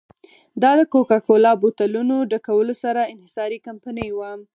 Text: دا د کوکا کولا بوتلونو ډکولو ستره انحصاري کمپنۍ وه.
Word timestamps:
دا 0.61 0.71
د 0.79 0.81
کوکا 0.93 1.19
کولا 1.27 1.51
بوتلونو 1.61 2.15
ډکولو 2.31 2.73
ستره 2.81 3.03
انحصاري 3.13 3.59
کمپنۍ 3.67 4.09
وه. 4.17 4.31